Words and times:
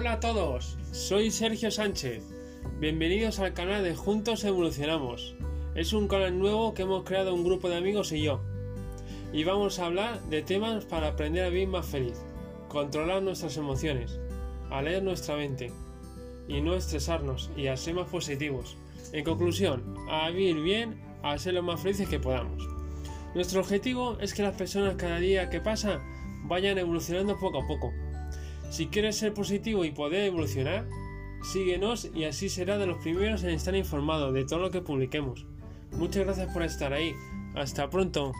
Hola 0.00 0.12
a 0.12 0.20
todos, 0.20 0.78
soy 0.92 1.32
Sergio 1.32 1.72
Sánchez. 1.72 2.22
Bienvenidos 2.78 3.40
al 3.40 3.52
canal 3.52 3.82
de 3.82 3.96
Juntos 3.96 4.44
Evolucionamos. 4.44 5.34
Es 5.74 5.92
un 5.92 6.06
canal 6.06 6.38
nuevo 6.38 6.72
que 6.72 6.82
hemos 6.82 7.02
creado 7.02 7.34
un 7.34 7.42
grupo 7.42 7.68
de 7.68 7.78
amigos 7.78 8.12
y 8.12 8.22
yo. 8.22 8.40
Y 9.32 9.42
vamos 9.42 9.80
a 9.80 9.86
hablar 9.86 10.22
de 10.30 10.42
temas 10.42 10.84
para 10.84 11.08
aprender 11.08 11.44
a 11.44 11.48
vivir 11.48 11.66
más 11.66 11.84
feliz, 11.84 12.14
controlar 12.68 13.24
nuestras 13.24 13.56
emociones, 13.56 14.20
a 14.70 14.82
leer 14.82 15.02
nuestra 15.02 15.34
mente 15.34 15.72
y 16.46 16.60
no 16.60 16.76
estresarnos 16.76 17.50
y 17.56 17.66
a 17.66 17.76
ser 17.76 17.94
más 17.94 18.08
positivos. 18.08 18.76
En 19.12 19.24
conclusión, 19.24 19.96
a 20.08 20.30
vivir 20.30 20.62
bien, 20.62 21.02
a 21.24 21.36
ser 21.38 21.54
lo 21.54 21.64
más 21.64 21.80
felices 21.80 22.08
que 22.08 22.20
podamos. 22.20 22.62
Nuestro 23.34 23.62
objetivo 23.62 24.16
es 24.20 24.32
que 24.32 24.44
las 24.44 24.54
personas 24.54 24.94
cada 24.94 25.18
día 25.18 25.50
que 25.50 25.60
pasa 25.60 26.00
vayan 26.44 26.78
evolucionando 26.78 27.36
poco 27.36 27.64
a 27.64 27.66
poco. 27.66 27.92
Si 28.70 28.86
quieres 28.86 29.16
ser 29.16 29.34
positivo 29.34 29.84
y 29.84 29.90
poder 29.90 30.24
evolucionar, 30.24 30.86
síguenos 31.42 32.10
y 32.14 32.24
así 32.24 32.48
será 32.48 32.78
de 32.78 32.86
los 32.86 32.98
primeros 32.98 33.42
en 33.44 33.50
estar 33.50 33.74
informado 33.74 34.32
de 34.32 34.44
todo 34.44 34.60
lo 34.60 34.70
que 34.70 34.80
publiquemos. 34.80 35.46
Muchas 35.92 36.24
gracias 36.24 36.52
por 36.52 36.62
estar 36.62 36.92
ahí. 36.92 37.14
Hasta 37.54 37.88
pronto. 37.88 38.32